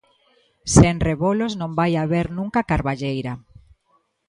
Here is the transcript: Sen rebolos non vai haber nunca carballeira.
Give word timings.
Sen 0.75 0.95
rebolos 1.07 1.53
non 1.61 1.71
vai 1.79 1.91
haber 1.97 2.27
nunca 2.37 2.67
carballeira. 2.71 3.33